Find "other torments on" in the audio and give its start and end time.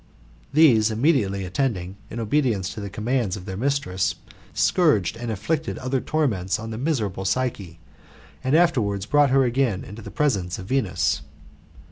5.77-6.71